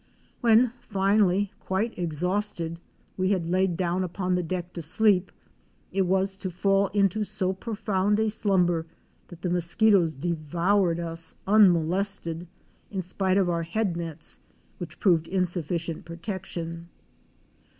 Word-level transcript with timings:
When 0.39 0.73
finally 0.79 1.51
quite 1.59 1.95
exhausted 1.95 2.79
we 3.17 3.29
had 3.29 3.51
laid 3.51 3.77
down 3.77 4.03
upon 4.03 4.33
the 4.33 4.41
deck 4.41 4.73
to 4.73 4.81
sleep, 4.81 5.31
it 5.91 6.07
was 6.07 6.35
to 6.37 6.49
fall 6.49 6.87
into 6.87 7.23
so 7.23 7.53
profound 7.53 8.19
a 8.19 8.27
slumber 8.31 8.87
that 9.27 9.43
the 9.43 9.49
mosquitoes 9.51 10.13
devoured 10.15 10.99
us 10.99 11.35
unmolested, 11.45 12.47
in 12.89 13.03
spite 13.03 13.37
of 13.37 13.47
our 13.47 13.61
head 13.61 13.95
nets 13.95 14.39
which 14.79 14.99
proved 14.99 15.27
insufficient 15.27 16.03
protection. 16.03 16.89